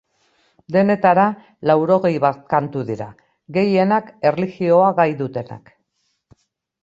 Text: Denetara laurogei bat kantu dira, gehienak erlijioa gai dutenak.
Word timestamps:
Denetara 0.75 1.23
laurogei 1.71 2.13
bat 2.23 2.39
kantu 2.53 2.81
dira, 2.87 3.07
gehienak 3.57 4.09
erlijioa 4.31 4.87
gai 5.01 5.09
dutenak. 5.21 5.71